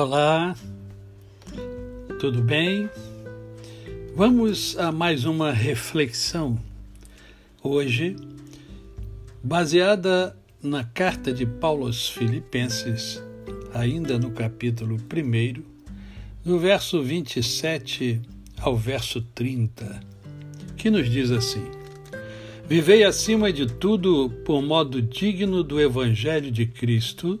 [0.00, 0.54] Olá,
[2.20, 2.88] tudo bem?
[4.14, 6.56] Vamos a mais uma reflexão
[7.60, 8.14] hoje,
[9.42, 13.20] baseada na carta de Paulo aos Filipenses,
[13.74, 15.62] ainda no capítulo 1,
[16.44, 18.20] no verso 27
[18.60, 19.98] ao verso 30,
[20.76, 21.68] que nos diz assim:
[22.68, 27.40] Vivei acima de tudo por modo digno do Evangelho de Cristo,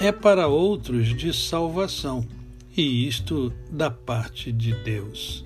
[0.00, 2.26] é para outros de salvação,
[2.76, 5.44] e isto da parte de Deus.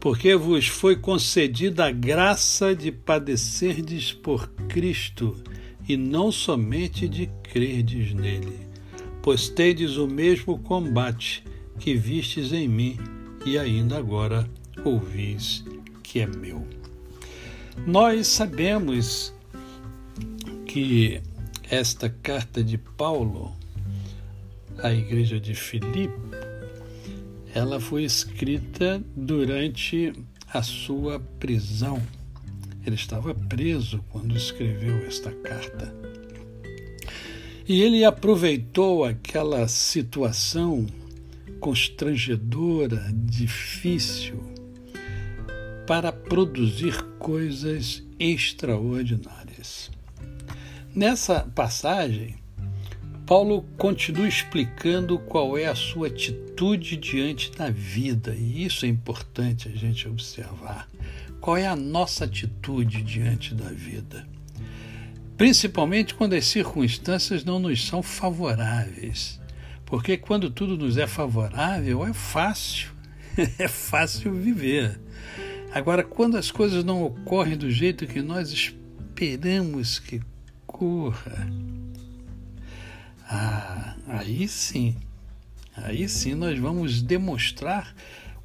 [0.00, 5.36] Porque vos foi concedida a graça de padecerdes por Cristo,
[5.88, 8.58] e não somente de crerdes nele,
[9.22, 11.44] pois tendes o mesmo combate
[11.78, 12.98] que vistes em mim
[13.44, 14.48] e ainda agora
[14.84, 15.64] ouvis
[16.02, 16.66] que é meu.
[17.86, 19.32] Nós sabemos
[20.66, 21.20] que
[21.70, 23.56] esta carta de Paulo
[24.82, 26.14] à igreja de Filipe,
[27.54, 30.12] ela foi escrita durante
[30.52, 32.02] a sua prisão.
[32.84, 35.94] Ele estava preso quando escreveu esta carta.
[37.66, 40.86] E ele aproveitou aquela situação
[41.58, 44.40] constrangedora, difícil,
[45.86, 49.90] para produzir coisas extraordinárias.
[50.94, 52.36] Nessa passagem,
[53.26, 59.68] Paulo continua explicando qual é a sua atitude diante da vida, e isso é importante
[59.68, 60.88] a gente observar.
[61.40, 64.24] Qual é a nossa atitude diante da vida?
[65.36, 69.40] Principalmente quando as circunstâncias não nos são favoráveis.
[69.84, 72.90] Porque quando tudo nos é favorável, é fácil,
[73.58, 75.00] é fácil viver.
[75.72, 80.20] Agora, quando as coisas não ocorrem do jeito que nós esperamos que
[80.66, 81.75] ocorra, ah,
[84.18, 84.96] aí sim,
[85.76, 87.94] aí sim nós vamos demonstrar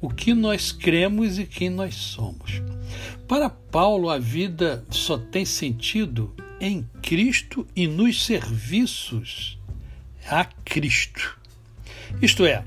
[0.00, 2.62] o que nós cremos e quem nós somos.
[3.26, 9.58] Para Paulo, a vida só tem sentido em Cristo e nos serviços
[10.26, 11.38] a Cristo.
[12.22, 12.64] Isto é,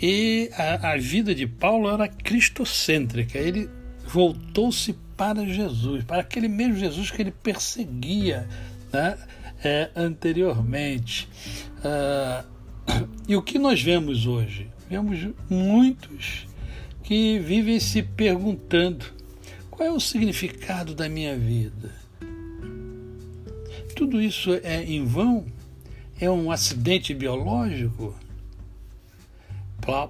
[0.00, 3.38] e a, a vida de Paulo era cristocêntrica.
[3.38, 3.68] Ele
[4.06, 8.48] voltou-se para Jesus, para aquele mesmo Jesus que ele perseguia
[8.92, 9.18] né,
[9.62, 11.28] é, anteriormente.
[11.84, 12.44] Ah,
[13.28, 14.70] e o que nós vemos hoje?
[14.88, 16.46] Vemos muitos
[17.02, 19.04] que vivem se perguntando:
[19.70, 21.92] qual é o significado da minha vida?
[23.94, 25.46] Tudo isso é em vão?
[26.20, 28.14] É um acidente biológico?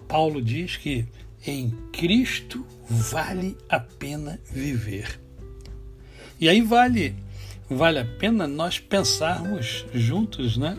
[0.08, 1.06] Paulo diz que
[1.46, 5.20] em Cristo vale a pena viver.
[6.40, 7.14] E aí vale,
[7.68, 10.76] vale a pena nós pensarmos juntos, né?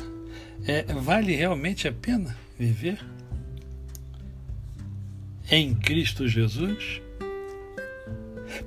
[0.65, 2.99] É, vale realmente a pena viver
[5.49, 7.01] em Cristo Jesus?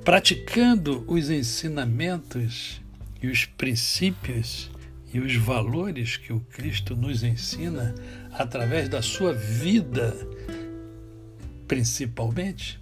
[0.04, 2.80] Praticando os ensinamentos
[3.22, 4.70] e os princípios
[5.12, 7.94] e os valores que o Cristo nos ensina
[8.32, 10.16] através da sua vida,
[11.68, 12.80] principalmente?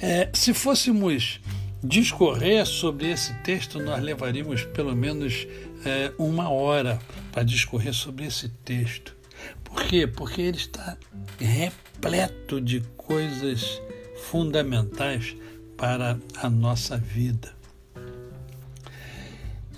[0.00, 1.40] É, se fôssemos
[1.84, 5.46] discorrer sobre esse texto, nós levaríamos pelo menos
[5.84, 6.98] é, uma hora
[7.30, 9.14] para discorrer sobre esse texto.
[9.62, 10.06] Por quê?
[10.06, 10.96] Porque ele está
[11.38, 13.80] repleto de coisas
[14.16, 15.36] fundamentais
[15.76, 17.52] para a nossa vida.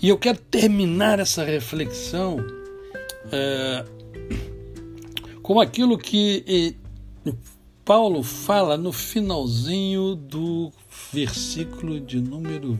[0.00, 2.36] E eu quero terminar essa reflexão
[3.32, 3.84] é,
[5.42, 6.76] com aquilo que
[7.86, 10.70] Paulo fala no finalzinho do
[11.10, 12.78] versículo de número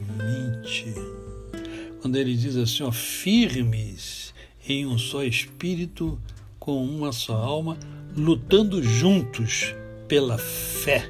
[0.63, 0.93] 20,
[1.99, 4.35] quando ele diz assim: ó, firmes
[4.69, 6.19] em um só espírito,
[6.59, 7.79] com uma só alma,
[8.15, 9.73] lutando juntos
[10.07, 11.09] pela fé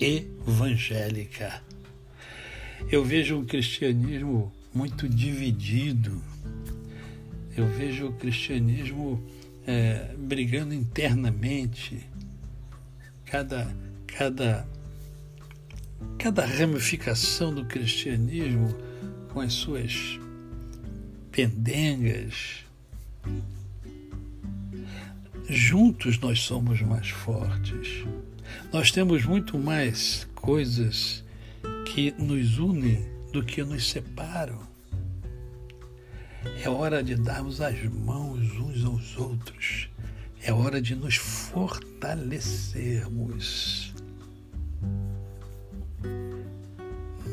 [0.00, 1.62] evangélica
[2.90, 6.22] eu vejo um cristianismo muito dividido.
[7.56, 9.22] Eu vejo o cristianismo
[9.66, 12.06] é, brigando internamente.
[13.32, 13.74] Cada,
[14.08, 14.68] cada,
[16.18, 18.76] cada ramificação do cristianismo
[19.30, 20.20] com as suas
[21.30, 22.66] pendengas.
[25.48, 28.04] juntos nós somos mais fortes.
[28.70, 31.24] Nós temos muito mais coisas
[31.86, 33.02] que nos unem
[33.32, 34.60] do que nos separam.
[36.62, 39.88] É hora de darmos as mãos uns aos outros.
[40.44, 43.94] É hora de nos fortalecermos.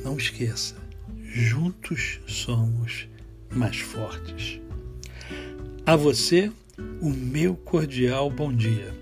[0.04, 0.76] Não esqueça,
[1.24, 3.08] juntos somos
[3.52, 4.62] mais fortes.
[5.88, 6.52] A você,
[7.02, 8.96] o meu cordial bom dia.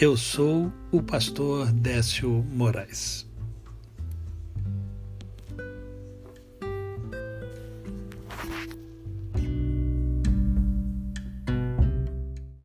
[0.00, 3.26] Eu sou o pastor Décio Moraes.